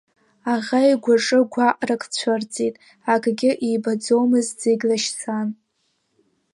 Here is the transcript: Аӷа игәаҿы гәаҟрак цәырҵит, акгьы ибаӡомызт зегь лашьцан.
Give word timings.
Аӷа 0.53 0.79
игәаҿы 0.91 1.39
гәаҟрак 1.51 2.03
цәырҵит, 2.15 2.75
акгьы 3.13 3.51
ибаӡомызт 3.73 4.55
зегь 4.63 4.83
лашьцан. 4.89 5.47